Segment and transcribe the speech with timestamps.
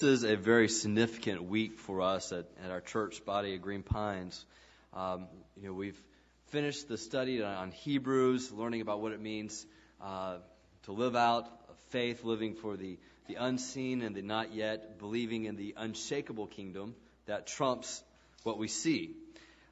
[0.00, 3.84] This is a very significant week for us at, at our church body of Green
[3.84, 4.44] Pines.
[4.92, 6.00] Um, you know, we've
[6.48, 9.64] finished the study on Hebrews, learning about what it means
[10.02, 10.38] uh,
[10.82, 11.48] to live out
[11.90, 16.96] faith, living for the, the unseen and the not yet, believing in the unshakable kingdom
[17.26, 18.02] that trumps
[18.42, 19.14] what we see.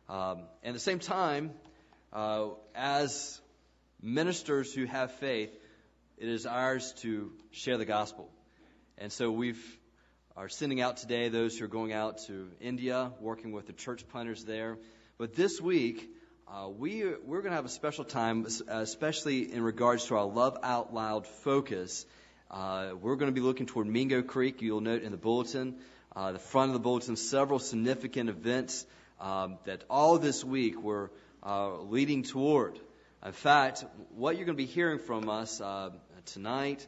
[0.09, 1.51] Um, and at the same time,
[2.13, 3.41] uh, as
[4.01, 5.51] ministers who have faith,
[6.17, 8.31] it is ours to share the gospel.
[8.99, 9.61] And so we've
[10.35, 14.09] are sending out today those who are going out to India, working with the church
[14.09, 14.79] planters there.
[15.19, 16.09] But this week,
[16.49, 20.57] uh, we, we're going to have a special time, especially in regards to our Love
[20.63, 22.07] Out Loud focus.
[22.51, 24.63] Uh, we're going to be looking toward Mingo Creek.
[24.63, 25.77] You'll note in the bulletin,
[26.17, 28.87] uh, the front of the bulletin, several significant events
[29.21, 31.11] um, that all this week we're
[31.43, 32.79] uh, leading toward.
[33.25, 33.85] In fact,
[34.17, 35.91] what you're going to be hearing from us uh,
[36.25, 36.87] tonight,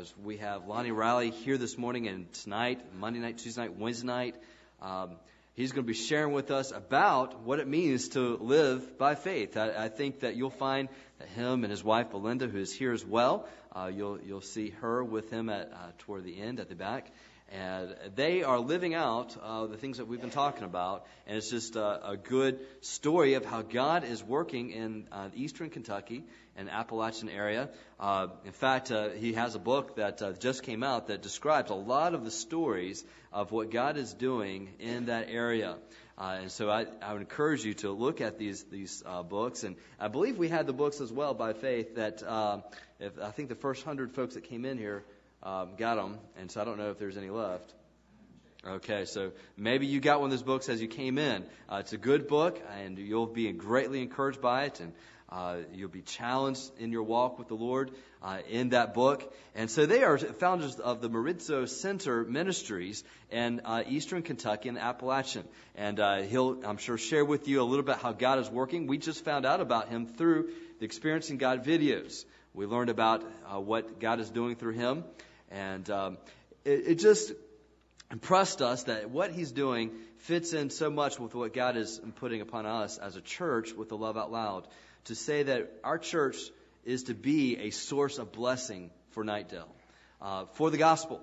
[0.00, 4.06] as we have Lonnie Riley here this morning and tonight, Monday night, Tuesday night, Wednesday
[4.06, 4.36] night.
[4.80, 5.16] Um,
[5.54, 9.56] he's going to be sharing with us about what it means to live by faith.
[9.56, 12.92] I, I think that you'll find that him and his wife Belinda, who is here
[12.92, 16.68] as well, uh, you'll you'll see her with him at uh, toward the end at
[16.68, 17.10] the back.
[17.52, 21.04] And they are living out uh, the things that we've been talking about.
[21.26, 25.68] And it's just a, a good story of how God is working in uh, eastern
[25.68, 26.24] Kentucky
[26.56, 27.68] and Appalachian area.
[28.00, 31.70] Uh, in fact, uh, he has a book that uh, just came out that describes
[31.70, 35.76] a lot of the stories of what God is doing in that area.
[36.16, 39.64] Uh, and so I, I would encourage you to look at these these uh, books.
[39.64, 41.96] And I believe we had the books as well by faith.
[41.96, 42.60] That uh,
[43.00, 45.04] if, I think the first hundred folks that came in here
[45.42, 47.72] um, got them, and so I don't know if there's any left.
[48.64, 51.44] Okay, so maybe you got one of those books as you came in.
[51.68, 54.92] Uh, it's a good book, and you'll be greatly encouraged by it, and
[55.32, 57.90] uh, you'll be challenged in your walk with the Lord
[58.22, 59.34] uh, in that book.
[59.54, 64.78] And so they are founders of the Meridzo Center Ministries in uh, Eastern Kentucky and
[64.78, 65.44] Appalachian.
[65.74, 68.86] And uh, he'll, I'm sure, share with you a little bit how God is working.
[68.86, 72.24] We just found out about him through the Experiencing God videos.
[72.54, 75.04] We learned about uh, what God is doing through him.
[75.52, 76.18] And um,
[76.64, 77.32] it, it just
[78.10, 82.40] impressed us that what he's doing fits in so much with what God is putting
[82.40, 84.66] upon us as a church with the Love Out Loud
[85.04, 86.36] to say that our church
[86.84, 89.68] is to be a source of blessing for Knightdale,
[90.20, 91.20] uh, for the gospel.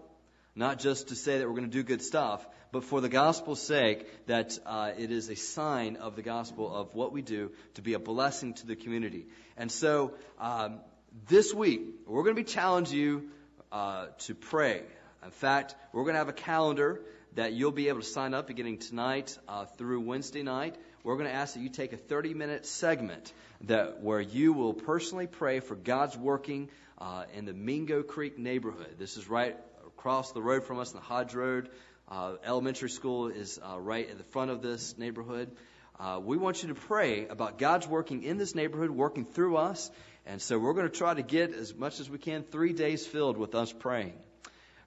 [0.55, 3.61] Not just to say that we're going to do good stuff, but for the gospel's
[3.61, 7.81] sake, that uh, it is a sign of the gospel of what we do to
[7.81, 9.25] be a blessing to the community.
[9.57, 10.79] And so, um,
[11.27, 13.29] this week, we're going to be challenging you
[13.71, 14.83] uh, to pray.
[15.23, 17.01] In fact, we're going to have a calendar
[17.35, 20.75] that you'll be able to sign up beginning tonight uh, through Wednesday night.
[21.03, 23.31] We're going to ask that you take a 30 minute segment
[23.61, 28.95] that where you will personally pray for God's working uh, in the Mingo Creek neighborhood.
[28.97, 31.69] This is right across the road from us, the Hodge Road.
[32.09, 35.51] Uh, elementary school is uh, right at the front of this neighborhood.
[35.99, 39.91] Uh, we want you to pray about God's working in this neighborhood, working through us,
[40.25, 43.05] and so we're going to try to get as much as we can three days
[43.05, 44.13] filled with us praying.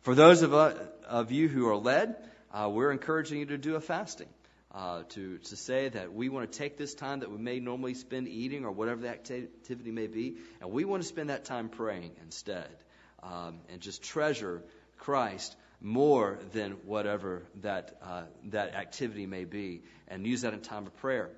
[0.03, 0.75] For those of, uh,
[1.07, 2.17] of you who are led,
[2.53, 4.29] uh, we're encouraging you to do a fasting.
[4.75, 7.93] Uh, to, to say that we want to take this time that we may normally
[7.93, 11.69] spend eating or whatever the activity may be, and we want to spend that time
[11.69, 12.71] praying instead
[13.23, 14.63] um, and just treasure
[14.97, 20.87] Christ more than whatever that, uh, that activity may be and use that in time
[20.87, 21.29] of prayer.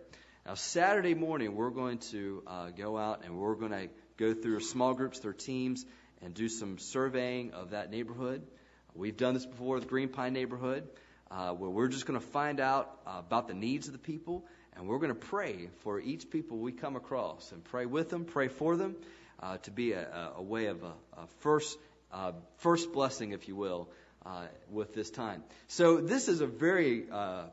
[0.46, 3.88] Now, Saturday morning, we're going to uh, go out and we're going to
[4.18, 5.86] go through small groups, their teams,
[6.20, 8.46] and do some surveying of that neighborhood.
[8.94, 10.86] We've done this before with Green Pine neighborhood,
[11.30, 14.44] uh, where we're just going to find out uh, about the needs of the people,
[14.76, 18.26] and we're going to pray for each people we come across, and pray with them,
[18.26, 18.96] pray for them,
[19.42, 21.78] uh, to be a, a way of a, a first
[22.12, 23.88] uh, first blessing, if you will,
[24.26, 25.42] uh, with this time.
[25.68, 27.44] So this is a very uh,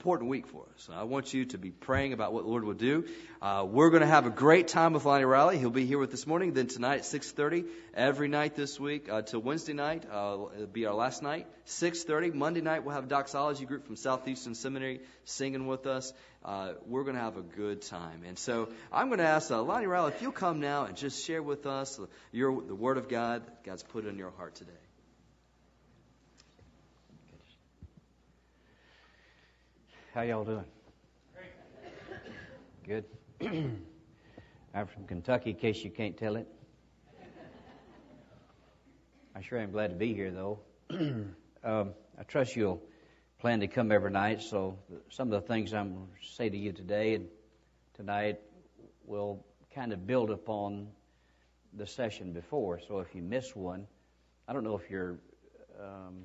[0.00, 0.88] important week for us.
[0.90, 3.04] I want you to be praying about what the Lord will do.
[3.42, 5.58] Uh, we're going to have a great time with Lonnie Riley.
[5.58, 6.54] He'll be here with this morning.
[6.54, 10.86] Then tonight at 6:30, every night this week uh, till Wednesday night, uh, it'll be
[10.86, 11.46] our last night.
[11.66, 16.14] 6:30 Monday night, we'll have a doxology group from Southeastern Seminary singing with us.
[16.42, 18.22] Uh, we're going to have a good time.
[18.26, 21.26] And so I'm going to ask uh, Lonnie Riley if you'll come now and just
[21.26, 22.00] share with us
[22.32, 24.89] your the Word of God that God's put in your heart today.
[30.12, 30.64] How y'all doing?
[32.84, 33.04] Good.
[34.74, 36.48] I'm from Kentucky, in case you can't tell it.
[39.36, 40.58] I sure am glad to be here, though.
[40.90, 42.82] um, I trust you'll
[43.38, 44.42] plan to come every night.
[44.42, 44.76] So
[45.10, 47.28] some of the things I'm going to say to you today and
[47.94, 48.40] tonight
[49.06, 50.88] will kind of build upon
[51.72, 52.80] the session before.
[52.80, 53.86] So if you miss one,
[54.48, 55.20] I don't know if you're
[55.80, 56.24] um,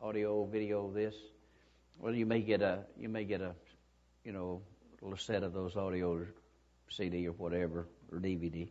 [0.00, 1.16] audio, video, this.
[1.98, 3.54] Well, you may get a you may get a
[4.24, 4.62] you know
[5.00, 6.26] little set of those audio
[6.90, 8.68] CD or whatever or DVD.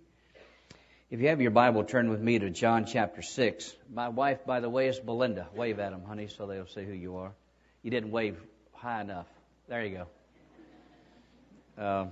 [1.10, 3.76] If you have your Bible, turn with me to John chapter 6.
[3.94, 5.48] My wife, by the way, is Belinda.
[5.54, 7.34] Wave at them, honey, so they'll see who you are.
[7.84, 8.38] You didn't wave
[8.72, 9.28] high enough.
[9.68, 10.06] There you
[11.78, 11.84] go.
[11.84, 12.06] Uh,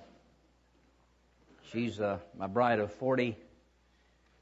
[1.72, 3.38] she's uh, my bride of 40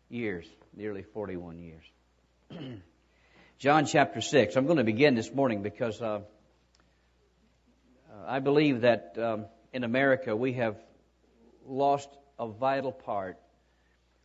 [0.10, 1.84] years, nearly 41 years.
[3.60, 4.56] John chapter 6.
[4.56, 6.22] I'm going to begin this morning because uh
[8.27, 10.75] I believe that um, in America we have
[11.65, 13.38] lost a vital part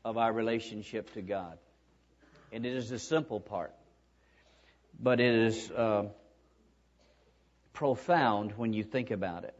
[0.05, 1.57] of our relationship to God.
[2.51, 3.73] And it is a simple part,
[5.01, 6.07] but it is uh,
[7.73, 9.55] profound when you think about it.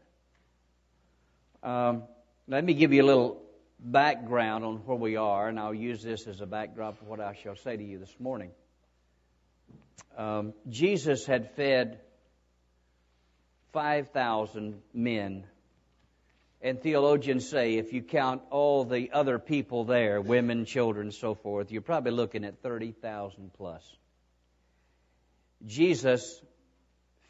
[1.63, 2.03] Um,
[2.45, 3.41] let me give you a little
[3.79, 7.33] background on where we are, and I'll use this as a backdrop of what I
[7.41, 8.51] shall say to you this morning.
[10.17, 12.01] Um, Jesus had fed
[13.73, 15.43] 5,000 men
[16.63, 21.71] and theologians say if you count all the other people there, women, children, so forth,
[21.71, 23.83] you're probably looking at 30,000 plus.
[25.65, 26.41] Jesus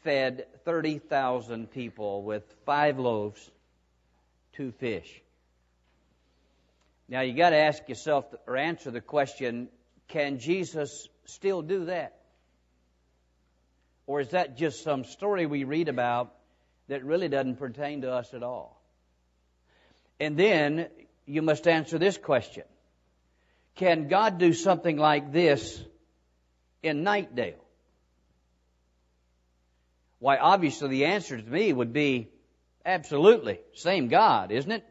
[0.04, 3.50] fed 30,000 people with five loaves,
[4.52, 5.20] two fish.
[7.08, 9.68] Now you got to ask yourself or answer the question,
[10.06, 12.20] can Jesus still do that?
[14.06, 16.34] Or is that just some story we read about
[16.88, 18.80] that really doesn't pertain to us at all?
[20.20, 20.88] And then
[21.26, 22.64] you must answer this question
[23.76, 25.82] Can God do something like this
[26.82, 27.54] in Knightdale?
[30.18, 32.30] Why, obviously, the answer to me would be
[32.84, 33.60] absolutely.
[33.74, 34.84] Same God, isn't it?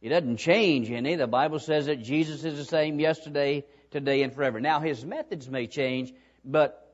[0.00, 1.16] He doesn't change any.
[1.16, 4.60] The Bible says that Jesus is the same yesterday, today, and forever.
[4.60, 6.12] Now, his methods may change,
[6.44, 6.87] but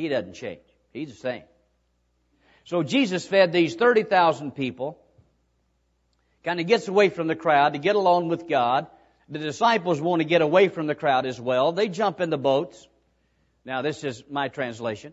[0.00, 0.60] he doesn't change.
[0.92, 1.42] He's the same.
[2.64, 4.98] So Jesus fed these 30,000 people
[6.44, 8.86] kind of gets away from the crowd to get along with God.
[9.28, 11.72] The disciples want to get away from the crowd as well.
[11.72, 12.88] They jump in the boats.
[13.64, 15.12] Now, this is my translation.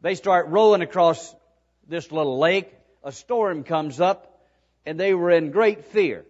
[0.00, 1.34] They start rowing across
[1.86, 2.72] this little lake.
[3.04, 4.40] A storm comes up,
[4.86, 6.24] and they were in great fear.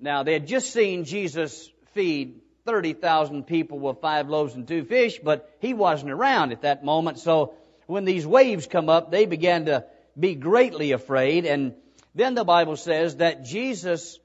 [0.00, 5.18] Now, they had just seen Jesus feed 30,000 people with five loaves and two fish,
[5.18, 7.18] but he wasn't around at that moment.
[7.18, 7.54] So
[7.86, 9.84] when these waves come up, they began to
[10.18, 11.74] be greatly afraid and
[12.14, 14.18] then the Bible says that Jesus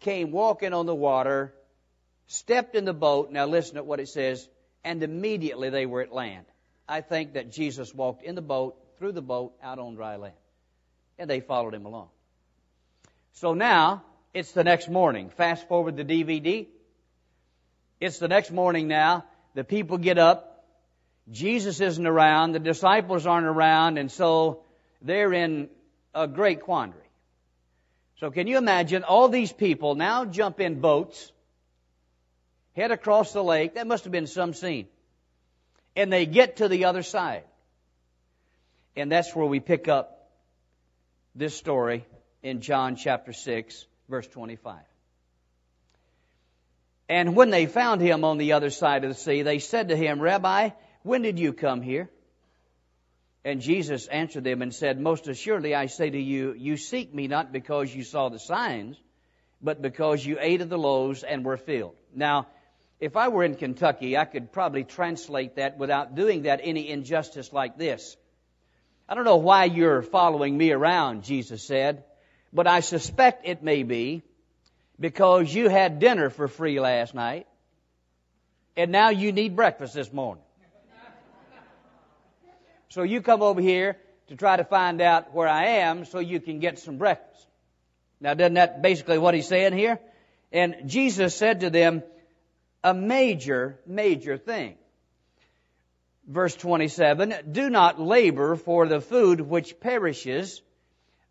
[0.00, 1.52] came walking on the water,
[2.26, 3.32] stepped in the boat.
[3.32, 4.48] Now listen to what it says,
[4.84, 6.46] and immediately they were at land.
[6.88, 10.34] I think that Jesus walked in the boat, through the boat, out on dry land.
[11.18, 12.08] And they followed him along.
[13.32, 15.30] So now, it's the next morning.
[15.30, 16.66] Fast forward the DVD.
[18.00, 19.24] It's the next morning now.
[19.54, 20.64] The people get up.
[21.30, 22.52] Jesus isn't around.
[22.52, 23.98] The disciples aren't around.
[23.98, 24.62] And so
[25.00, 25.68] they're in
[26.14, 27.00] a great quandary.
[28.20, 31.32] So can you imagine all these people now jump in boats,
[32.74, 33.74] head across the lake?
[33.74, 34.86] That must have been some scene.
[35.96, 37.44] And they get to the other side.
[38.96, 40.30] And that's where we pick up
[41.34, 42.06] this story
[42.42, 44.76] in John chapter 6, verse 25.
[47.08, 49.96] And when they found him on the other side of the sea, they said to
[49.96, 50.70] him, Rabbi,
[51.02, 52.08] when did you come here?
[53.44, 57.28] And Jesus answered them and said, Most assuredly I say to you, you seek me
[57.28, 58.96] not because you saw the signs,
[59.60, 61.94] but because you ate of the loaves and were filled.
[62.14, 62.46] Now,
[63.00, 67.52] if I were in Kentucky, I could probably translate that without doing that any injustice
[67.52, 68.16] like this.
[69.06, 72.04] I don't know why you're following me around, Jesus said,
[72.50, 74.22] but I suspect it may be
[74.98, 77.46] because you had dinner for free last night,
[78.76, 80.44] and now you need breakfast this morning.
[82.88, 83.96] So you come over here
[84.28, 87.46] to try to find out where I am so you can get some breakfast.
[88.20, 89.98] Now, doesn't that basically what he's saying here?
[90.52, 92.02] And Jesus said to them,
[92.84, 94.76] a major, major thing.
[96.28, 100.62] Verse 27, do not labor for the food which perishes,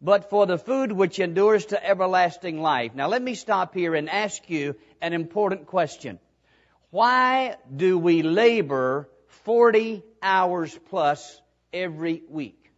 [0.03, 2.93] but for the food which endures to everlasting life.
[2.93, 6.19] Now let me stop here and ask you an important question.
[6.91, 9.10] Why do we labor
[9.43, 11.41] 40 hours plus
[11.74, 12.72] every week.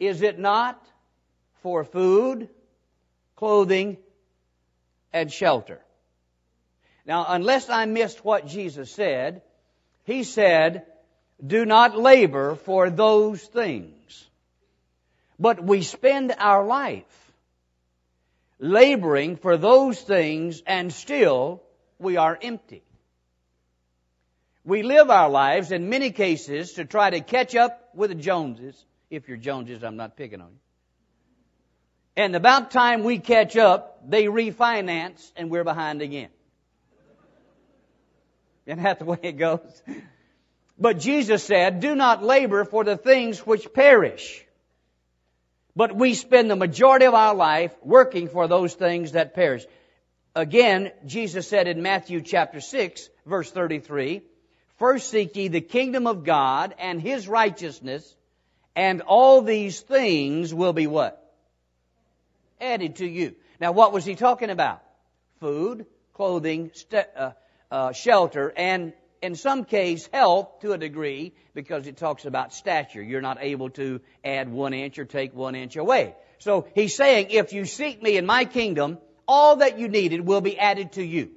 [0.00, 0.82] Is it not
[1.62, 2.48] for food,
[3.36, 3.98] clothing,
[5.12, 5.80] and shelter?
[7.06, 9.42] Now, unless I missed what Jesus said,
[10.04, 10.86] He said,
[11.44, 14.27] do not labor for those things.
[15.38, 17.04] But we spend our life
[18.58, 21.62] laboring for those things and still
[21.98, 22.82] we are empty.
[24.64, 28.84] We live our lives in many cases to try to catch up with the Joneses.
[29.10, 30.58] If you're Joneses, I'm not picking on you.
[32.16, 36.30] And about time we catch up, they refinance and we're behind again.
[38.66, 39.82] Isn't that the way it goes?
[40.78, 44.44] But Jesus said, do not labor for the things which perish.
[45.76, 49.64] But we spend the majority of our life working for those things that perish.
[50.34, 54.22] Again, Jesus said in Matthew chapter 6, verse 33,
[54.78, 58.14] First seek ye the kingdom of God and His righteousness,
[58.76, 61.34] and all these things will be what?
[62.60, 63.34] Added to you.
[63.60, 64.82] Now what was He talking about?
[65.40, 67.32] Food, clothing, st- uh,
[67.70, 73.02] uh, shelter, and in some case health to a degree because it talks about stature.
[73.02, 76.14] You're not able to add one inch or take one inch away.
[76.38, 80.40] So he's saying, if you seek me in my kingdom, all that you needed will
[80.40, 81.30] be added to you.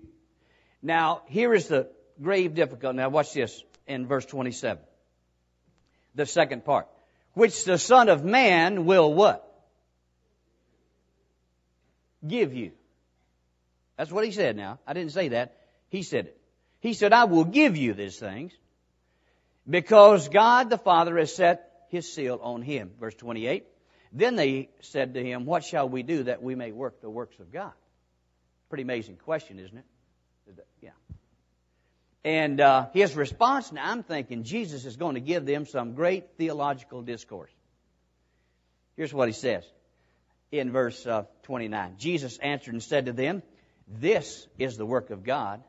[0.81, 1.89] Now, here is the
[2.21, 2.97] grave difficulty.
[2.97, 4.81] Now watch this in verse 27.
[6.15, 6.87] The second part.
[7.33, 9.47] Which the Son of Man will what?
[12.27, 12.71] Give you.
[13.97, 14.79] That's what he said now.
[14.85, 15.57] I didn't say that.
[15.89, 16.40] He said it.
[16.81, 18.51] He said, I will give you these things
[19.69, 22.91] because God the Father has set his seal on him.
[22.99, 23.65] Verse 28.
[24.11, 27.39] Then they said to him, What shall we do that we may work the works
[27.39, 27.71] of God?
[28.69, 29.85] Pretty amazing question, isn't it?
[30.81, 30.89] Yeah.
[32.25, 36.37] And uh, his response, now I'm thinking Jesus is going to give them some great
[36.37, 37.51] theological discourse.
[38.97, 39.63] Here's what he says
[40.51, 41.95] in verse uh, 29.
[41.97, 43.43] Jesus answered and said to them,
[43.87, 45.63] This is the work of God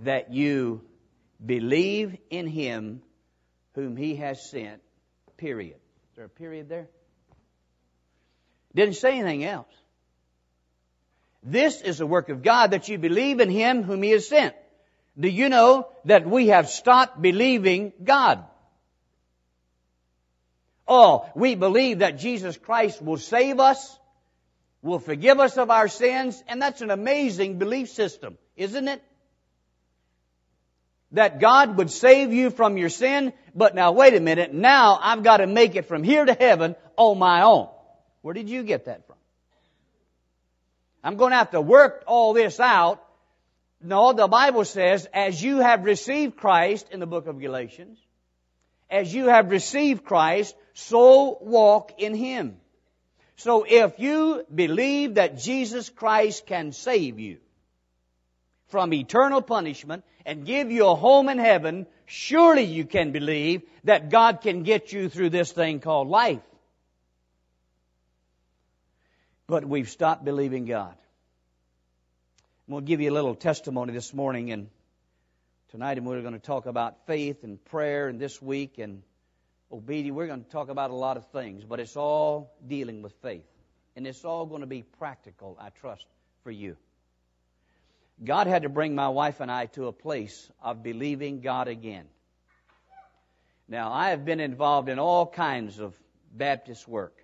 [0.00, 0.82] that you
[1.44, 3.02] believe in him
[3.74, 4.80] whom he has sent,
[5.36, 5.76] period.
[6.10, 6.88] Is there a period there?
[8.74, 9.72] Didn't say anything else.
[11.42, 14.54] This is the work of God that you believe in him whom he has sent.
[15.18, 18.44] Do you know that we have stopped believing God?
[20.86, 23.98] Oh, we believe that Jesus Christ will save us,
[24.82, 29.02] will forgive us of our sins, and that's an amazing belief system, isn't it?
[31.12, 35.22] That God would save you from your sin, but now wait a minute, now I've
[35.22, 37.68] got to make it from here to heaven on my own.
[38.22, 39.16] Where did you get that from?
[41.02, 43.02] I'm going to have to work all this out.
[43.82, 47.98] No, the Bible says, as you have received Christ in the book of Galatians,
[48.90, 52.56] as you have received Christ, so walk in Him.
[53.36, 57.38] So if you believe that Jesus Christ can save you
[58.70, 64.10] from eternal punishment and give you a home in heaven, surely you can believe that
[64.10, 66.42] God can get you through this thing called life.
[69.46, 70.94] But we've stopped believing God.
[72.68, 74.68] We'll give you a little testimony this morning and
[75.70, 79.02] tonight and we're going to talk about faith and prayer and this week and
[79.72, 80.14] obedience.
[80.14, 83.44] We're going to talk about a lot of things, but it's all dealing with faith.
[83.96, 86.06] And it's all going to be practical, I trust,
[86.44, 86.76] for you.
[88.22, 92.04] God had to bring my wife and I to a place of believing God again.
[93.66, 95.94] Now, I have been involved in all kinds of
[96.32, 97.16] Baptist work.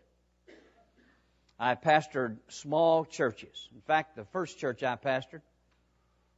[1.58, 3.68] I pastored small churches.
[3.74, 5.42] In fact, the first church I pastored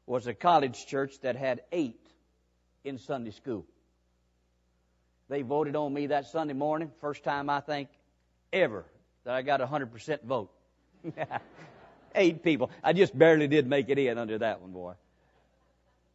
[0.06, 2.00] was a college church that had eight
[2.84, 3.66] in Sunday school.
[5.28, 7.88] They voted on me that Sunday morning, first time I think
[8.52, 8.84] ever
[9.24, 10.50] that I got a 100% vote.
[12.18, 12.70] eight people.
[12.82, 14.94] I just barely did make it in under that one, boy.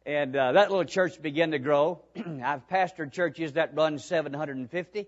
[0.06, 2.02] And uh, that little church began to grow.
[2.16, 5.06] I've pastored churches that run 750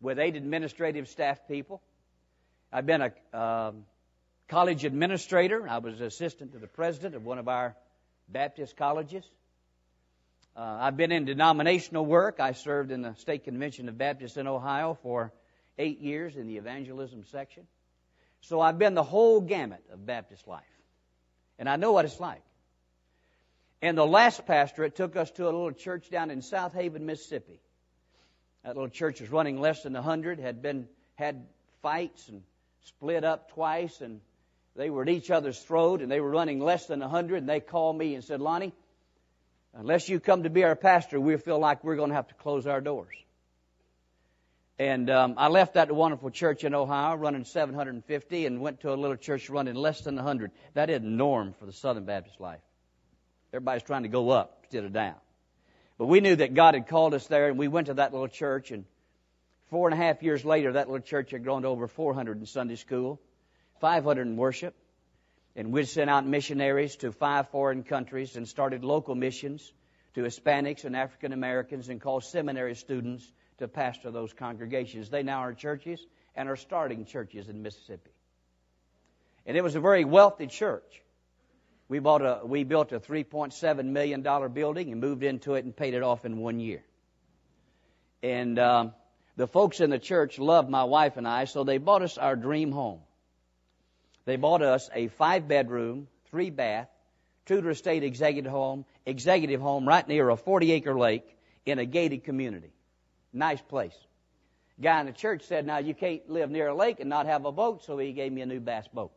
[0.00, 1.82] with eight administrative staff people.
[2.72, 3.84] I've been a um,
[4.48, 5.68] college administrator.
[5.68, 7.74] I was assistant to the president of one of our
[8.28, 9.24] Baptist colleges.
[10.56, 12.38] Uh, I've been in denominational work.
[12.38, 15.32] I served in the State Convention of Baptists in Ohio for
[15.78, 17.66] eight years in the evangelism section.
[18.42, 20.64] So I've been the whole gamut of Baptist life.
[21.58, 22.42] And I know what it's like.
[23.82, 27.60] And the last pastorate took us to a little church down in Southaven, Mississippi.
[28.62, 31.46] That little church was running less than a hundred, had been had
[31.80, 32.42] fights and
[32.84, 34.20] split up twice, and
[34.76, 37.38] they were at each other's throat, and they were running less than a hundred.
[37.38, 38.74] And they called me and said, "Lonnie,
[39.74, 42.34] unless you come to be our pastor, we feel like we're going to have to
[42.34, 43.16] close our doors."
[44.80, 48.96] And um, I left that wonderful church in Ohio, running 750, and went to a
[48.96, 50.52] little church running less than 100.
[50.72, 52.62] That isn't norm for the Southern Baptist life.
[53.52, 55.16] Everybody's trying to go up instead of down.
[55.98, 58.28] But we knew that God had called us there, and we went to that little
[58.28, 58.70] church.
[58.70, 58.86] And
[59.68, 62.46] four and a half years later, that little church had grown to over 400 in
[62.46, 63.20] Sunday school,
[63.82, 64.74] 500 in worship.
[65.56, 69.74] And we'd sent out missionaries to five foreign countries and started local missions
[70.14, 75.08] to Hispanics and African Americans and called seminary students to pastor those congregations.
[75.08, 78.10] They now are churches and are starting churches in Mississippi.
[79.46, 81.02] And it was a very wealthy church.
[81.88, 85.94] We bought a, we built a $3.7 million building and moved into it and paid
[85.94, 86.82] it off in one year.
[88.22, 88.92] And, um,
[89.40, 92.36] the folks in the church loved my wife and I, so they bought us our
[92.36, 93.00] dream home.
[94.26, 96.88] They bought us a five bedroom, three bath,
[97.46, 101.24] Tudor Estate executive home, executive home right near a 40 acre lake
[101.64, 102.70] in a gated community.
[103.32, 103.96] Nice place.
[104.80, 107.44] Guy in the church said, now you can't live near a lake and not have
[107.44, 109.12] a boat, so he gave me a new bass boat.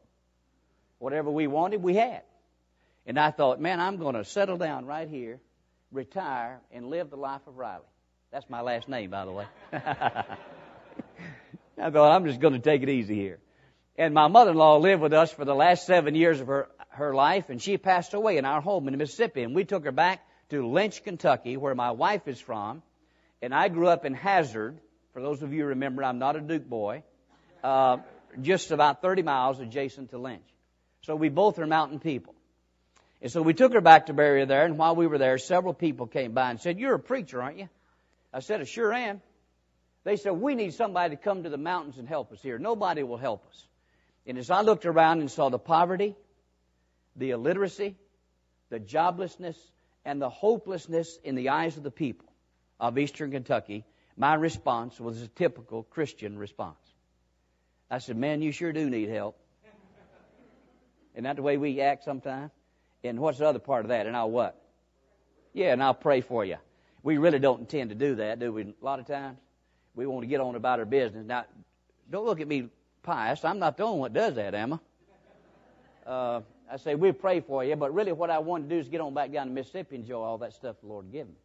[0.99, 2.21] Whatever we wanted, we had.
[3.05, 5.39] And I thought, man, I'm going to settle down right here,
[5.91, 7.83] retire, and live the life of Riley.
[8.31, 9.45] That's my last name, by the way.
[9.73, 9.79] I
[11.89, 13.39] thought, I'm just going to take it easy here.
[13.97, 17.49] And my mother-in-law lived with us for the last seven years of her, her life,
[17.49, 19.43] and she passed away in our home in Mississippi.
[19.43, 22.81] And we took her back to Lynch, Kentucky, where my wife is from.
[23.43, 24.79] And I grew up in Hazard.
[25.11, 27.03] For those of you who remember, I'm not a Duke boy.
[27.61, 27.97] Uh,
[28.41, 30.47] just about 30 miles adjacent to Lynch.
[31.01, 32.35] So we both are mountain people.
[33.21, 35.37] And so we took her back to bury her there, and while we were there,
[35.37, 37.67] several people came by and said, You're a preacher, aren't you?
[38.33, 39.21] I said, I sure am.
[40.05, 42.57] They said, We need somebody to come to the mountains and help us here.
[42.57, 43.67] Nobody will help us.
[44.25, 46.15] And as I looked around and saw the poverty,
[47.17, 47.97] the illiteracy,
[48.69, 49.57] the joblessness,
[50.05, 52.32] and the hopelessness in the eyes of the people
[52.83, 53.85] of eastern Kentucky,
[54.17, 56.75] my response was a typical Christian response.
[57.89, 59.39] I said, Man, you sure do need help.
[61.13, 62.51] Isn't that the way we act sometimes?
[63.01, 64.05] And what's the other part of that?
[64.05, 64.61] And I'll what?
[65.53, 66.57] Yeah, and I'll pray for you.
[67.03, 68.63] We really don't intend to do that, do we?
[68.63, 69.37] A lot of times.
[69.95, 71.25] We want to get on about our business.
[71.25, 71.45] Now,
[72.11, 72.67] don't look at me
[73.01, 73.45] pious.
[73.45, 74.79] I'm not the only one that does that, am I?
[76.09, 78.89] Uh, I say, we pray for you, but really what I want to do is
[78.89, 81.35] get on back down to Mississippi and enjoy all that stuff the Lord gave me.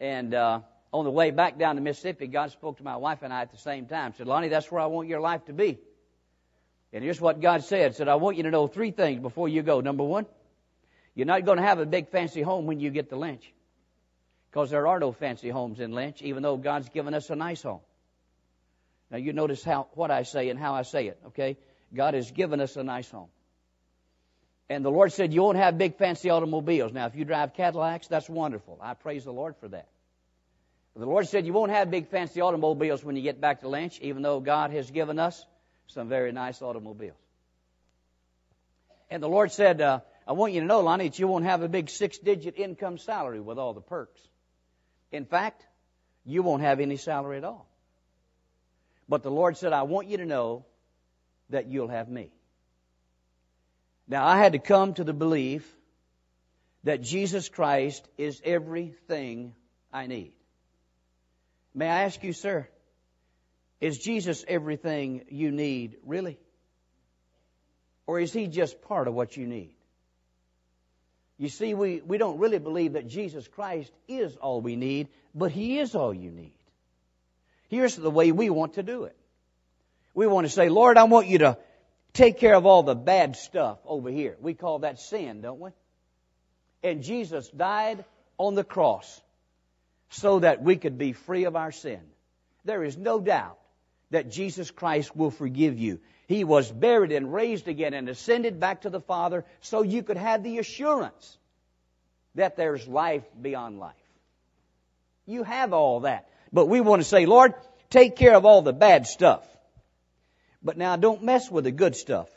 [0.00, 0.60] And uh,
[0.92, 3.52] on the way back down to Mississippi, God spoke to my wife and I at
[3.52, 4.14] the same time.
[4.16, 5.78] Said, Lonnie, that's where I want your life to be.
[6.92, 7.94] And here's what God said.
[7.94, 9.80] Said, I want you to know three things before you go.
[9.80, 10.26] Number one,
[11.14, 13.52] you're not going to have a big fancy home when you get to Lynch.
[14.50, 17.62] Because there are no fancy homes in Lynch, even though God's given us a nice
[17.62, 17.80] home.
[19.10, 21.58] Now you notice how, what I say and how I say it, okay?
[21.94, 23.28] God has given us a nice home.
[24.68, 26.92] And the Lord said, you won't have big fancy automobiles.
[26.92, 28.78] Now, if you drive Cadillacs, that's wonderful.
[28.82, 29.88] I praise the Lord for that.
[30.94, 33.68] But the Lord said, you won't have big fancy automobiles when you get back to
[33.68, 35.44] Lynch, even though God has given us
[35.88, 37.18] some very nice automobiles.
[39.08, 41.62] And the Lord said, uh, I want you to know, Lonnie, that you won't have
[41.62, 44.20] a big six digit income salary with all the perks.
[45.12, 45.64] In fact,
[46.24, 47.68] you won't have any salary at all.
[49.08, 50.66] But the Lord said, I want you to know
[51.50, 52.32] that you'll have me.
[54.08, 55.66] Now, I had to come to the belief
[56.84, 59.54] that Jesus Christ is everything
[59.92, 60.32] I need.
[61.74, 62.68] May I ask you, sir,
[63.80, 66.38] is Jesus everything you need, really?
[68.06, 69.76] Or is he just part of what you need?
[71.38, 75.52] You see, we, we don't really believe that Jesus Christ is all we need, but
[75.52, 76.54] He is all you need.
[77.68, 79.16] Here's the way we want to do it.
[80.14, 81.58] We want to say, Lord, I want you to
[82.16, 84.36] take care of all the bad stuff over here.
[84.40, 85.70] We call that sin, don't we?
[86.82, 88.04] And Jesus died
[88.38, 89.20] on the cross
[90.10, 92.00] so that we could be free of our sin.
[92.64, 93.58] There is no doubt
[94.10, 96.00] that Jesus Christ will forgive you.
[96.26, 100.16] He was buried and raised again and ascended back to the Father so you could
[100.16, 101.38] have the assurance
[102.34, 103.94] that there's life beyond life.
[105.26, 106.28] You have all that.
[106.52, 107.54] But we want to say, Lord,
[107.90, 109.44] take care of all the bad stuff.
[110.62, 112.28] But now don't mess with the good stuff.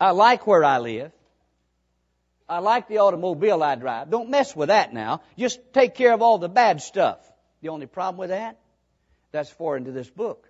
[0.00, 1.12] I like where I live.
[2.48, 4.10] I like the automobile I drive.
[4.10, 5.22] Don't mess with that now.
[5.38, 7.18] Just take care of all the bad stuff.
[7.60, 8.58] The only problem with that?
[9.30, 10.48] That's foreign to this book.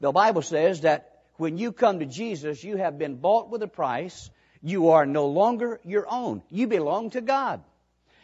[0.00, 3.68] The Bible says that when you come to Jesus, you have been bought with a
[3.68, 4.30] price.
[4.62, 6.42] You are no longer your own.
[6.50, 7.62] You belong to God.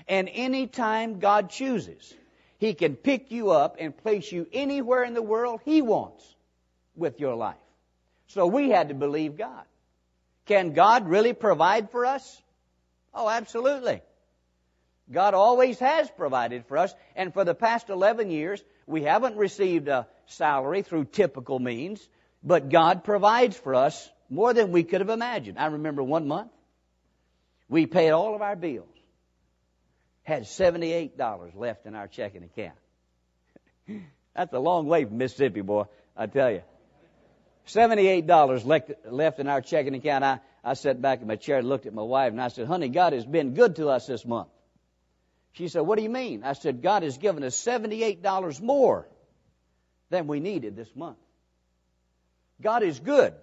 [0.08, 2.14] And any time God chooses,
[2.60, 6.22] He can pick you up and place you anywhere in the world He wants
[6.94, 7.56] with your life.
[8.26, 9.64] So we had to believe God.
[10.44, 12.42] Can God really provide for us?
[13.14, 14.02] Oh, absolutely.
[15.10, 19.88] God always has provided for us, and for the past 11 years, we haven't received
[19.88, 22.06] a salary through typical means,
[22.44, 25.58] but God provides for us more than we could have imagined.
[25.58, 26.52] I remember one month,
[27.70, 28.86] we paid all of our bills,
[30.22, 32.78] had $78 left in our checking account.
[34.36, 35.84] That's a long way from Mississippi, boy,
[36.16, 36.62] I tell you.
[37.66, 40.24] $78 left in our checking account.
[40.24, 42.66] I, I sat back in my chair and looked at my wife and I said,
[42.66, 44.48] honey, God has been good to us this month.
[45.52, 46.44] She said, what do you mean?
[46.44, 49.08] I said, God has given us $78 more
[50.10, 51.18] than we needed this month.
[52.60, 53.34] God is good.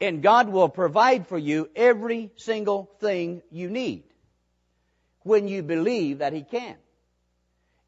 [0.00, 4.02] And God will provide for you every single thing you need
[5.24, 6.76] when you believe that He can.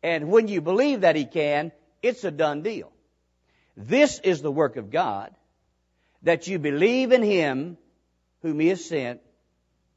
[0.03, 2.93] And when you believe that He can, it's a done deal.
[3.77, 5.35] This is the work of God,
[6.23, 7.77] that you believe in Him
[8.43, 9.21] whom He has sent,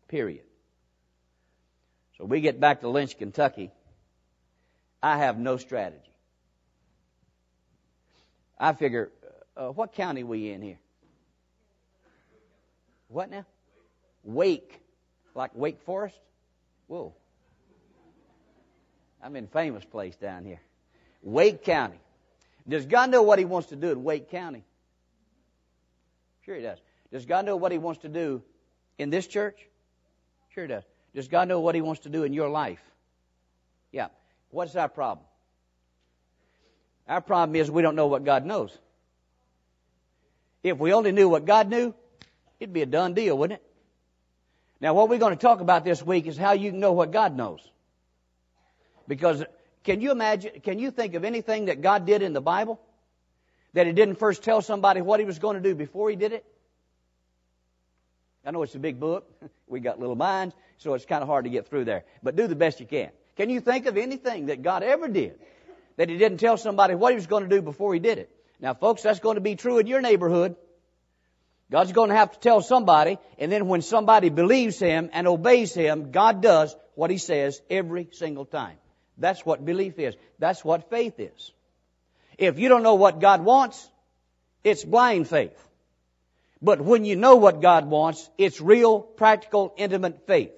[0.08, 0.43] period.
[2.17, 3.71] So we get back to Lynch, Kentucky.
[5.04, 6.02] I have no strategy.
[8.60, 9.12] I figure,
[9.56, 10.80] uh, what county we in here?
[13.10, 13.45] What now?
[14.23, 14.82] Wake.
[15.36, 16.17] Like Wake Forest?
[16.88, 17.13] Whoa.
[19.27, 20.61] I'm in famous place down here.
[21.21, 21.99] Wake County.
[22.65, 24.63] Does God know what He wants to do in Wake County?
[26.45, 26.77] Sure He does.
[27.11, 28.41] Does God know what He wants to do
[28.97, 29.59] in this church?
[30.55, 30.85] Sure He does.
[31.13, 32.79] Does God know what He wants to do in your life?
[33.91, 34.07] Yeah.
[34.49, 35.27] What's our problem?
[37.05, 38.77] Our problem is we don't know what God knows.
[40.63, 41.93] If we only knew what God knew,
[42.61, 43.67] it'd be a done deal, wouldn't it?
[44.79, 47.11] Now, what we're going to talk about this week is how you can know what
[47.11, 47.59] God knows.
[49.08, 49.43] Because
[49.84, 52.80] can you imagine, can you think of anything that God did in the Bible
[53.74, 56.34] that He didn't first tell somebody what He was going to do before He did
[56.34, 56.46] it?
[58.46, 59.30] I know it's a big book.
[59.70, 62.06] We got little minds, so it's kind of hard to get through there.
[62.24, 63.10] But do the best you can.
[63.36, 65.38] Can you think of anything that God ever did
[65.98, 68.30] that He didn't tell somebody what He was going to do before He did it?
[68.62, 70.56] Now, folks, that's going to be true in your neighborhood.
[71.70, 75.74] God's going to have to tell somebody, and then when somebody believes Him and obeys
[75.74, 78.78] Him, God does what He says every single time.
[79.17, 80.15] That's what belief is.
[80.39, 81.51] That's what faith is.
[82.38, 83.89] If you don't know what God wants,
[84.63, 85.58] it's blind faith.
[86.62, 90.51] But when you know what God wants, it's real, practical, intimate faith.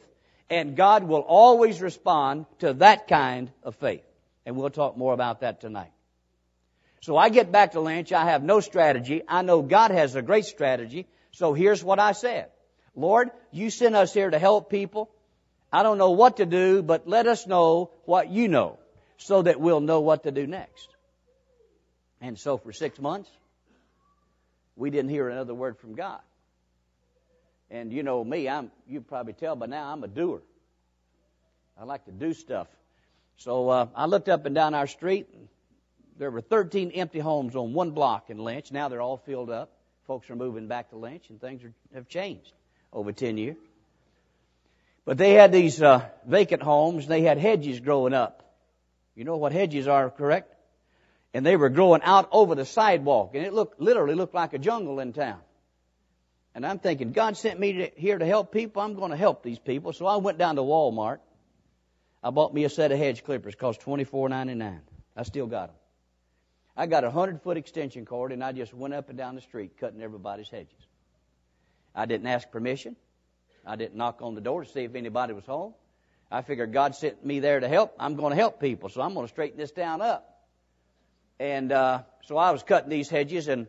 [0.50, 4.04] And God will always respond to that kind of faith.
[4.45, 5.91] And we'll talk more about that tonight.
[7.02, 8.12] So I get back to Lynch.
[8.12, 9.22] I have no strategy.
[9.28, 11.08] I know God has a great strategy.
[11.32, 12.48] So here's what I said.
[12.95, 15.10] Lord, you sent us here to help people.
[15.71, 18.79] I don't know what to do, but let us know what you know
[19.17, 20.88] so that we'll know what to do next.
[22.21, 23.29] And so for six months,
[24.75, 26.21] we didn't hear another word from God.
[27.69, 30.41] And you know me, I'm, you probably tell by now, I'm a doer.
[31.79, 32.67] I like to do stuff.
[33.38, 35.27] So uh, I looked up and down our street.
[36.17, 38.71] There were 13 empty homes on one block in Lynch.
[38.71, 39.71] Now they're all filled up.
[40.08, 42.51] Folks are moving back to Lynch, and things are, have changed
[42.91, 43.55] over 10 years.
[45.10, 48.43] But they had these uh, vacant homes, they had hedges growing up.
[49.15, 50.54] You know what hedges are, correct?
[51.34, 54.60] And they were growing out over the sidewalk, and it looked literally looked like a
[54.60, 55.39] jungle in town.
[56.54, 58.84] And I'm thinking, God sent me to, here to help people.
[58.84, 59.93] I'm going to help these people.
[59.93, 61.17] So I went down to Walmart.
[62.22, 63.56] I bought me a set of hedge clippers.
[63.56, 64.82] Cost twenty four ninety nine.
[65.17, 65.76] I still got them.
[66.78, 69.41] I got a hundred foot extension cord, and I just went up and down the
[69.41, 70.86] street cutting everybody's hedges.
[71.95, 72.95] I didn't ask permission.
[73.65, 75.74] I didn't knock on the door to see if anybody was home.
[76.32, 77.95] I figured God sent me there to help.
[78.00, 80.26] I'm going to help people, so I'm going to straighten this down up.
[81.39, 83.67] And uh, so I was cutting these hedges, and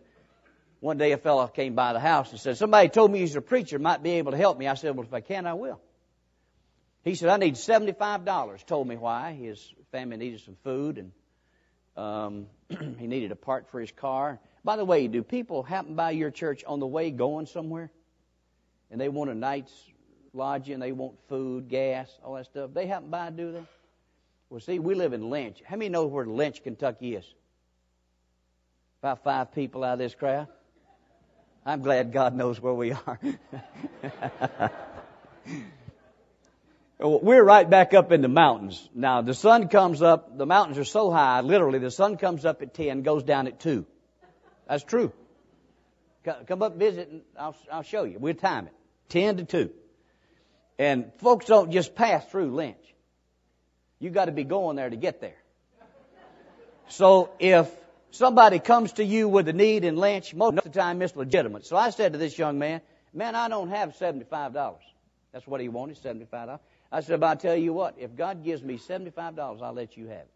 [0.80, 3.40] one day a fellow came by the house and said, "Somebody told me he's a
[3.40, 5.80] preacher, might be able to help me." I said, "Well, if I can, I will."
[7.04, 9.32] He said, "I need seventy-five dollars." Told me why.
[9.32, 11.12] His family needed some food, and
[11.96, 12.46] um,
[12.98, 14.40] he needed a part for his car.
[14.64, 17.90] By the way, do people happen by your church on the way going somewhere?
[18.90, 19.72] And they want a night's
[20.32, 22.70] lodging, they want food, gas, all that stuff.
[22.72, 23.62] They happen by, do they?
[24.48, 25.62] Well, see, we live in Lynch.
[25.64, 27.24] How many know where Lynch, Kentucky is?
[29.02, 30.48] About five people out of this crowd.
[31.64, 33.18] I'm glad God knows where we are.
[36.98, 38.88] We're right back up in the mountains.
[38.94, 42.60] Now, the sun comes up, the mountains are so high, literally, the sun comes up
[42.60, 43.86] at 10, goes down at 2.
[44.68, 45.12] That's true.
[46.46, 48.18] Come up visit and I'll, I'll show you.
[48.18, 48.74] We'll time it.
[49.10, 49.70] 10 to 2.
[50.78, 52.78] And folks don't just pass through Lynch.
[53.98, 55.36] You got to be going there to get there.
[56.88, 57.70] So if
[58.10, 61.66] somebody comes to you with a need in Lynch, most of the time it's legitimate.
[61.66, 62.80] So I said to this young man,
[63.12, 64.76] man, I don't have $75.
[65.32, 66.58] That's what he wanted, $75.
[66.90, 70.06] I said, but I'll tell you what, if God gives me $75, I'll let you
[70.06, 70.30] have it.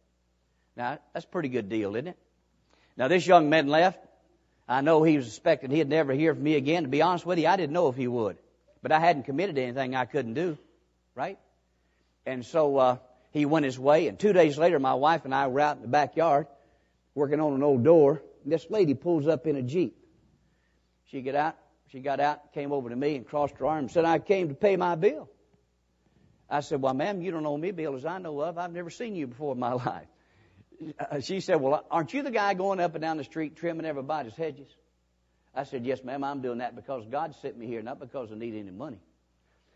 [0.77, 2.19] Now, that's a pretty good deal, isn't it?
[2.97, 3.99] Now, this young man left.
[4.69, 6.85] I know he was expecting he'd never hear from me again.
[6.85, 8.39] To be honest with you, I didn't know if he would.
[8.85, 10.59] But I hadn't committed anything I couldn't do,
[11.15, 11.39] right?
[12.27, 12.97] And so uh,
[13.31, 14.09] he went his way.
[14.09, 16.49] And two days later, my wife and I were out in the backyard
[17.15, 18.21] working on an old door.
[18.45, 19.97] This lady pulls up in a jeep.
[21.07, 21.57] She get out.
[21.93, 24.49] She got out, came over to me, and crossed her arms and said, I came
[24.49, 25.31] to pay my bill.
[26.51, 28.59] I said, Well, ma'am, you don't owe me bill as I know of.
[28.59, 30.09] I've never seen you before in my life.
[30.99, 33.87] Uh, she said, Well, aren't you the guy going up and down the street trimming
[33.87, 34.69] everybody's hedges?
[35.55, 38.35] I said, Yes, ma'am, I'm doing that because God sent me here, not because I
[38.35, 38.99] need any money.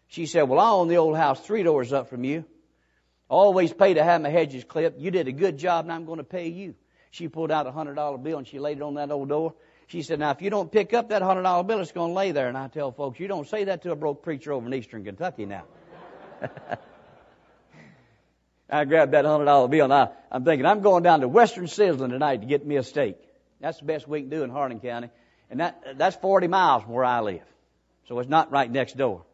[0.08, 2.44] She said, Well, I own the old house three doors up from you.
[3.28, 4.98] Always pay to have my hedges clipped.
[4.98, 6.74] You did a good job, and I'm going to pay you.
[7.10, 9.54] She pulled out a hundred dollar bill and she laid it on that old door.
[9.86, 12.14] She said, Now, if you don't pick up that hundred dollar bill, it's going to
[12.14, 12.48] lay there.
[12.48, 15.04] And I tell folks, you don't say that to a broke preacher over in eastern
[15.04, 15.64] Kentucky now.
[18.70, 21.64] I grabbed that hundred dollar bill and I, I'm thinking, I'm going down to Western
[21.64, 23.16] Sizzlin tonight to get me a steak.
[23.60, 25.08] That's the best we can do in Harlan County.
[25.50, 27.44] And that, that's 40 miles from where I live.
[28.06, 29.24] So it's not right next door.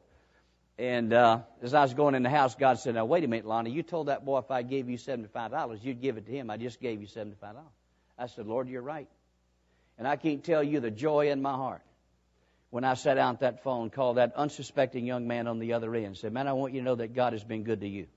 [0.79, 3.47] And, uh, as I was going in the house, God said, now wait a minute,
[3.47, 6.51] Lonnie, you told that boy if I gave you $75, you'd give it to him.
[6.51, 7.35] I just gave you $75.
[8.19, 9.09] I said, Lord, you're right.
[9.99, 11.83] And I can't tell you the joy in my heart
[12.71, 15.95] when I sat down at that phone, called that unsuspecting young man on the other
[15.95, 17.89] end and said, Man, I want you to know that God has been good to
[17.89, 18.09] you.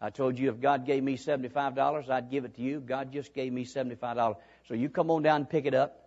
[0.00, 2.80] I told you if God gave me $75, I'd give it to you.
[2.80, 4.36] God just gave me $75.
[4.68, 6.01] So you come on down and pick it up.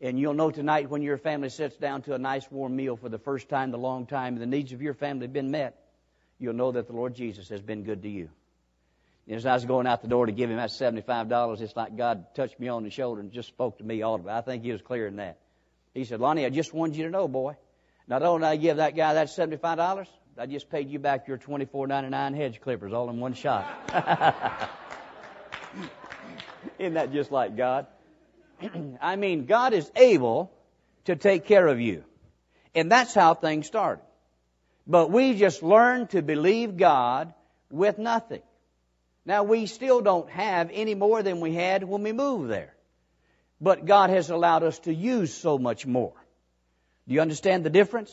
[0.00, 3.08] And you'll know tonight when your family sits down to a nice warm meal for
[3.08, 5.50] the first time in a long time and the needs of your family have been
[5.50, 5.76] met,
[6.38, 8.28] you'll know that the Lord Jesus has been good to you.
[9.26, 11.96] And as I was going out the door to give him that $75, it's like
[11.96, 14.32] God touched me on the shoulder and just spoke to me audibly.
[14.32, 15.38] I think he was clear in that.
[15.94, 17.56] He said, Lonnie, I just wanted you to know, boy.
[18.06, 20.06] Not only did I give that guy that $75,
[20.38, 23.34] I just paid you back your twenty four ninety nine hedge clippers all in one
[23.34, 23.66] shot.
[26.78, 27.88] Isn't that just like God?
[29.00, 30.52] I mean, God is able
[31.04, 32.04] to take care of you.
[32.74, 34.02] And that's how things started.
[34.86, 37.34] But we just learned to believe God
[37.70, 38.42] with nothing.
[39.24, 42.74] Now we still don't have any more than we had when we moved there.
[43.60, 46.14] But God has allowed us to use so much more.
[47.06, 48.10] Do you understand the difference?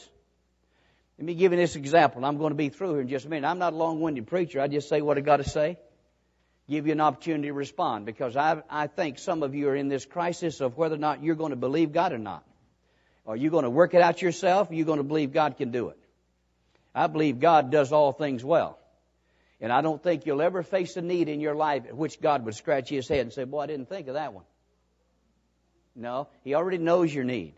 [1.17, 2.25] Let me give you this example.
[2.25, 3.47] I'm going to be through here in just a minute.
[3.47, 4.59] I'm not a long-winded preacher.
[4.59, 5.77] I just say what I got to say.
[6.67, 9.87] Give you an opportunity to respond because I, I think some of you are in
[9.87, 12.43] this crisis of whether or not you're going to believe God or not.
[13.27, 14.69] Are you going to work it out yourself?
[14.69, 15.97] Or are you going to believe God can do it?
[16.93, 18.79] I believe God does all things well.
[19.61, 22.45] And I don't think you'll ever face a need in your life at which God
[22.45, 24.43] would scratch his head and say, boy, I didn't think of that one.
[25.95, 27.53] No, He already knows your need.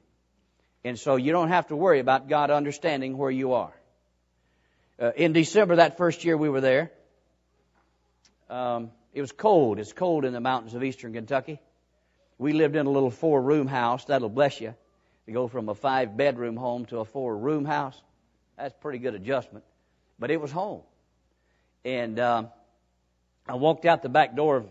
[0.83, 3.73] And so you don't have to worry about God understanding where you are.
[4.99, 6.91] Uh, in December, that first year we were there,
[8.49, 9.79] um, it was cold.
[9.79, 11.59] It's cold in the mountains of eastern Kentucky.
[12.37, 14.05] We lived in a little four room house.
[14.05, 14.75] That'll bless you.
[15.25, 17.99] To go from a five bedroom home to a four room house,
[18.57, 19.65] that's pretty good adjustment.
[20.19, 20.83] But it was home.
[21.83, 22.49] And um,
[23.49, 24.65] I walked out the back door of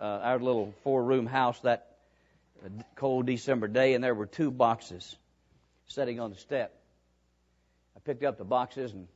[0.00, 1.98] uh, our little four room house that
[2.94, 5.14] cold December day, and there were two boxes
[5.86, 6.74] sitting on the step.
[7.94, 9.06] I picked up the boxes and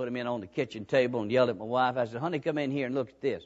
[0.00, 1.98] put them in on the kitchen table and yelled at my wife.
[1.98, 3.42] I said, honey, come in here and look at this.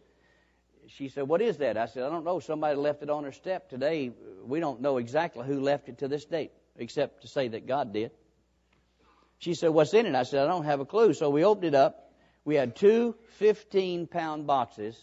[0.87, 1.77] She said, what is that?
[1.77, 2.39] I said, I don't know.
[2.39, 4.13] Somebody left it on her step today.
[4.45, 7.93] We don't know exactly who left it to this date, except to say that God
[7.93, 8.13] did.
[9.39, 10.15] She said, what's in it?
[10.15, 11.13] I said, I don't have a clue.
[11.13, 12.13] So we opened it up.
[12.45, 14.97] We had two 15 pound boxes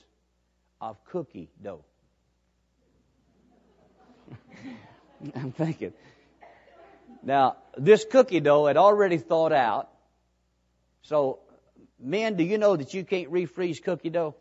[0.80, 1.84] of cookie dough.
[5.36, 5.92] I'm thinking.
[7.24, 9.90] Now, this cookie dough had already thawed out.
[11.04, 11.40] So,
[12.00, 14.36] men, do you know that you can't refreeze cookie dough?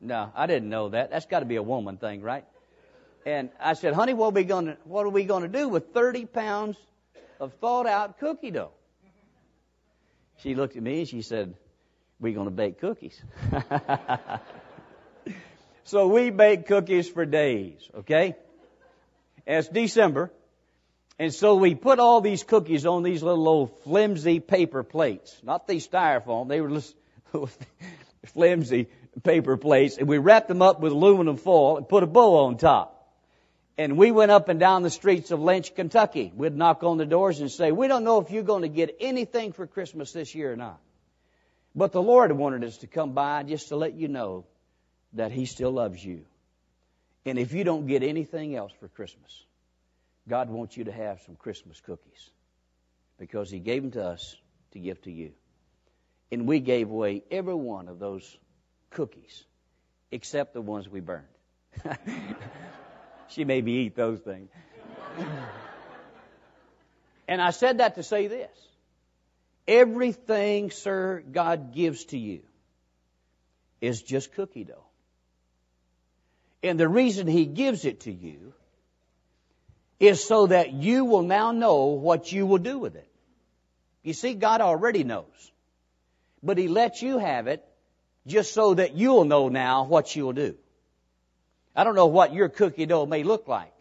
[0.00, 1.10] No, I didn't know that.
[1.10, 2.44] That's got to be a woman thing, right?
[3.24, 5.68] And I said, honey, what are we going to, what are we going to do
[5.68, 6.76] with 30 pounds
[7.38, 8.72] of thawed out cookie dough?
[10.38, 11.54] She looked at me and she said,
[12.18, 13.20] we're going to bake cookies.
[15.84, 18.34] so we baked cookies for days, okay?
[19.46, 20.32] It's December.
[21.18, 25.36] And so we put all these cookies on these little old flimsy paper plates.
[25.42, 26.48] Not these styrofoam.
[26.48, 26.94] They were just
[28.26, 28.88] flimsy
[29.22, 29.98] paper plates.
[29.98, 32.98] And we wrapped them up with aluminum foil and put a bow on top.
[33.78, 36.32] And we went up and down the streets of Lynch, Kentucky.
[36.34, 38.96] We'd knock on the doors and say, we don't know if you're going to get
[39.00, 40.78] anything for Christmas this year or not.
[41.74, 44.44] But the Lord wanted us to come by just to let you know
[45.14, 46.24] that He still loves you.
[47.24, 49.42] And if you don't get anything else for Christmas,
[50.28, 52.30] God wants you to have some Christmas cookies
[53.18, 54.36] because He gave them to us
[54.72, 55.32] to give to you.
[56.30, 58.38] And we gave away every one of those
[58.90, 59.44] cookies
[60.10, 61.26] except the ones we burned.
[63.28, 64.50] she made me eat those things.
[67.28, 68.50] and I said that to say this.
[69.66, 72.40] Everything, sir, God gives to you
[73.80, 74.84] is just cookie dough.
[76.62, 78.54] And the reason He gives it to you
[80.02, 83.08] is so that you will now know what you will do with it.
[84.02, 85.52] You see, God already knows.
[86.42, 87.64] But He lets you have it
[88.26, 90.56] just so that you'll know now what you'll do.
[91.76, 93.72] I don't know what your cookie dough may look like.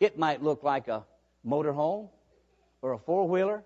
[0.00, 1.04] It might look like a
[1.46, 2.08] motorhome,
[2.82, 3.62] or a four wheeler,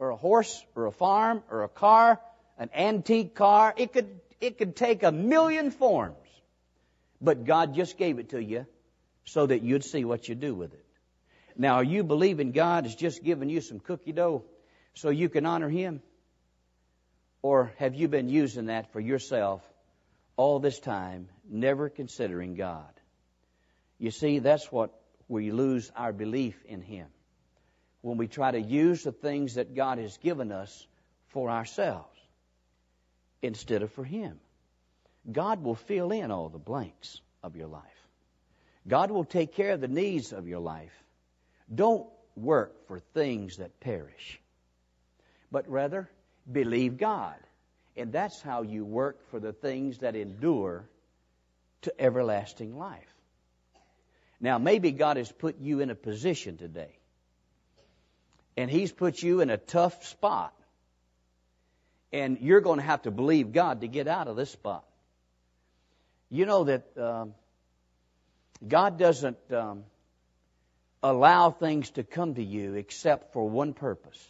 [0.00, 2.20] or a horse, or a farm, or a car,
[2.58, 3.72] an antique car.
[3.76, 6.16] It could, it could take a million forms.
[7.20, 8.66] But God just gave it to you
[9.24, 10.85] so that you'd see what you do with it.
[11.58, 14.44] Now, are you believing God has just given you some cookie dough
[14.94, 16.02] so you can honor Him?
[17.42, 19.62] Or have you been using that for yourself
[20.36, 22.92] all this time, never considering God?
[23.98, 24.92] You see, that's what
[25.28, 27.06] we lose our belief in Him.
[28.02, 30.86] When we try to use the things that God has given us
[31.28, 32.18] for ourselves
[33.42, 34.38] instead of for Him.
[35.30, 37.82] God will fill in all the blanks of your life.
[38.86, 40.92] God will take care of the needs of your life.
[41.72, 44.40] Don't work for things that perish,
[45.50, 46.08] but rather
[46.50, 47.36] believe God.
[47.96, 50.88] And that's how you work for the things that endure
[51.82, 53.14] to everlasting life.
[54.40, 56.98] Now, maybe God has put you in a position today,
[58.56, 60.52] and He's put you in a tough spot,
[62.12, 64.84] and you're going to have to believe God to get out of this spot.
[66.28, 67.34] You know that um,
[68.66, 69.84] God doesn't um,
[71.02, 74.24] allow things to come to you except for one purpose.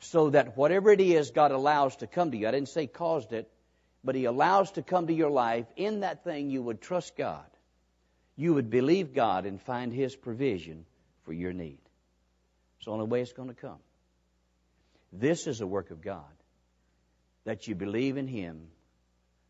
[0.00, 3.32] So that whatever it is God allows to come to you, I didn't say caused
[3.32, 3.50] it,
[4.04, 7.44] but He allows to come to your life, in that thing you would trust God.
[8.36, 10.84] You would believe God and find His provision
[11.24, 11.80] for your need.
[12.78, 13.78] It's the only way it's going to come.
[15.12, 16.22] This is a work of God,
[17.44, 18.68] that you believe in Him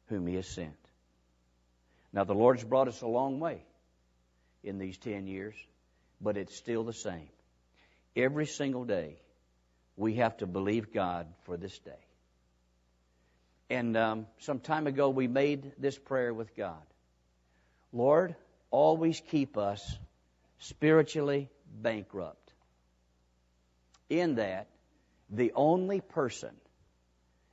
[0.06, 0.76] whom He has sent.
[2.12, 3.62] Now, the Lord's brought us a long way
[4.64, 5.54] in these 10 years,
[6.20, 7.28] but it's still the same.
[8.16, 9.16] Every single day,
[9.96, 12.04] we have to believe God for this day.
[13.70, 16.82] And um, some time ago, we made this prayer with God
[17.92, 18.34] Lord,
[18.70, 19.98] always keep us
[20.58, 21.48] spiritually
[21.80, 22.52] bankrupt.
[24.10, 24.68] In that,
[25.30, 26.54] the only person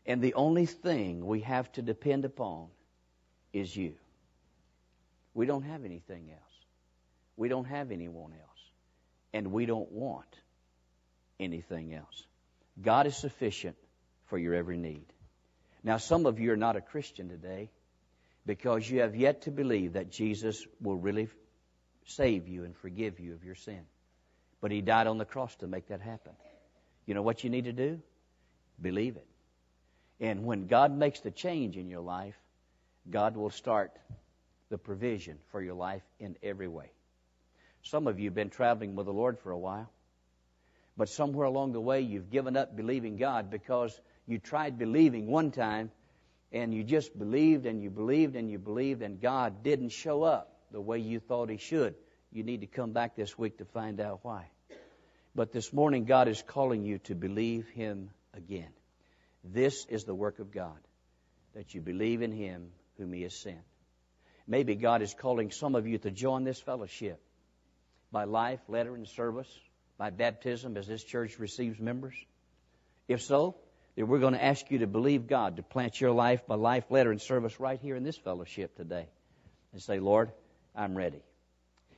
[0.06, 2.68] and the only thing we have to depend upon
[3.54, 3.94] is you.
[5.34, 6.42] We don't have anything else.
[7.38, 8.55] We don't have anyone else.
[9.36, 10.34] And we don't want
[11.42, 12.24] anything else.
[12.82, 13.76] God is sufficient
[14.28, 15.06] for your every need.
[15.84, 17.70] Now, some of you are not a Christian today
[18.46, 21.28] because you have yet to believe that Jesus will really
[22.06, 23.82] save you and forgive you of your sin.
[24.62, 26.32] But He died on the cross to make that happen.
[27.06, 28.00] You know what you need to do?
[28.82, 29.28] Believe it.
[30.22, 32.40] And when God makes the change in your life,
[33.10, 33.92] God will start
[34.70, 36.90] the provision for your life in every way.
[37.86, 39.92] Some of you have been traveling with the Lord for a while,
[40.98, 45.52] but somewhere along the way you've given up believing God because you tried believing one
[45.52, 45.92] time
[46.52, 50.52] and you just believed and you believed and you believed and God didn't show up
[50.72, 51.94] the way you thought He should.
[52.32, 54.48] You need to come back this week to find out why.
[55.36, 58.74] But this morning, God is calling you to believe Him again.
[59.44, 60.80] This is the work of God,
[61.54, 63.62] that you believe in Him whom He has sent.
[64.48, 67.22] Maybe God is calling some of you to join this fellowship
[68.16, 69.50] by life, letter, and service,
[69.98, 72.16] by baptism as this church receives members.
[73.10, 73.58] If so,
[73.98, 76.86] then we're going to ask you to believe God to plant your life by life,
[76.90, 79.10] letter, and service right here in this fellowship today.
[79.74, 80.32] And say, Lord,
[80.74, 81.22] I'm ready.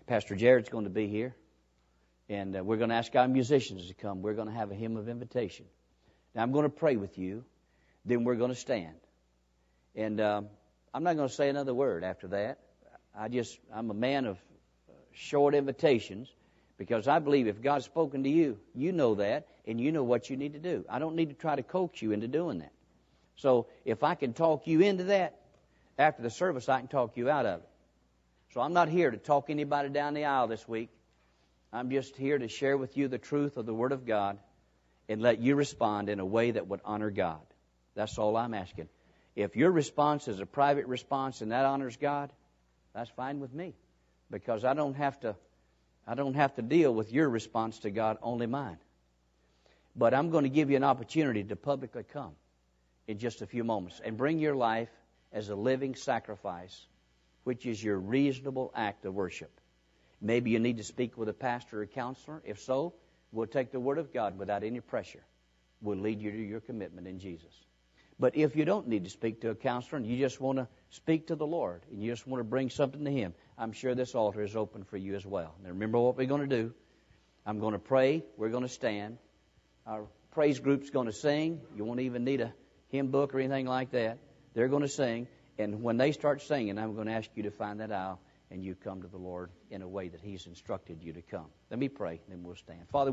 [0.08, 1.36] Pastor Jared's going to be here.
[2.30, 4.24] And uh, we're going to ask our musicians to come.
[4.24, 5.68] We're going to have a hymn of invitation.
[6.34, 7.46] Now, I'm going to pray with you.
[8.06, 8.96] Then we're going to stand.
[9.94, 10.48] And um,
[10.96, 12.58] I'm not going to say another word after that.
[13.16, 14.40] I just, I'm a man of
[15.18, 16.32] short invitations
[16.78, 20.30] because I believe if God's spoken to you, you know that and you know what
[20.30, 20.86] you need to do.
[20.90, 22.72] I don't need to try to coax you into doing that.
[23.38, 25.40] So if I can talk you into that,
[25.98, 27.70] after the service, I can talk you out of it.
[28.54, 30.90] So I'm not here to talk anybody down the aisle this week.
[31.74, 34.38] I'm just here to share with you the truth of the Word of God
[35.10, 37.42] and let you respond in a way that would honor God.
[37.96, 38.88] That's all I'm asking.
[39.36, 42.32] If your response is a private response and that honors God,
[42.94, 43.74] that's fine with me.
[44.30, 45.36] Because I don't have to
[46.08, 48.78] I don't have to deal with your response to God, only mine.
[49.94, 52.32] But I'm going to give you an opportunity to publicly come
[53.08, 54.90] in just a few moments and bring your life
[55.34, 56.88] as a living sacrifice,
[57.44, 59.52] which is your reasonable act of worship.
[60.22, 62.42] Maybe you need to speak with a pastor or counselor.
[62.46, 62.94] If so,
[63.34, 65.24] we'll take the Word of God without any pressure.
[65.82, 67.54] We'll lead you to your commitment in Jesus.
[68.20, 70.68] But if you don't need to speak to a counselor and you just want to
[70.90, 73.94] speak to the Lord and you just want to bring something to Him, I'm sure
[73.94, 75.54] this altar is open for you as well.
[75.64, 76.74] Now remember what we're going to do.
[77.46, 78.24] I'm going to pray.
[78.36, 79.18] We're going to stand.
[79.86, 81.62] Our praise group's going to sing.
[81.76, 82.54] You won't even need a
[82.90, 84.18] hymn book or anything like that.
[84.54, 85.28] They're going to sing.
[85.60, 88.64] And when they start singing, I'm going to ask you to find that aisle and
[88.64, 91.48] you come to the Lord in a way that He's instructed you to come.
[91.70, 92.88] Let me pray, then we'll stand.
[92.92, 93.12] Father,